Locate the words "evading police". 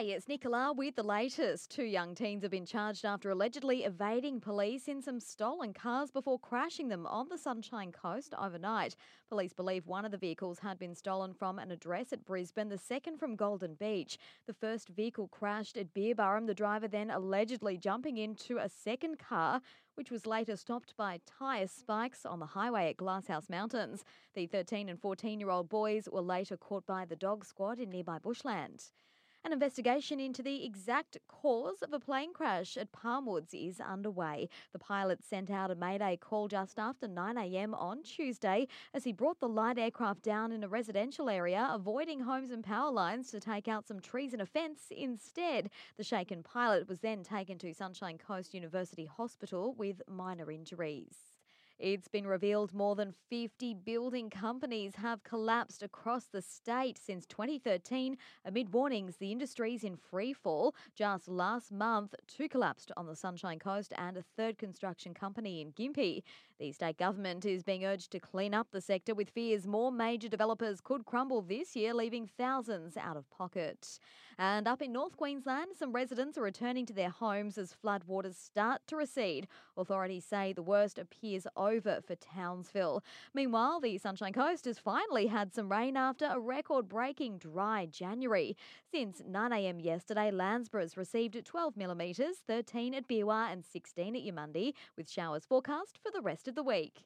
3.84-4.88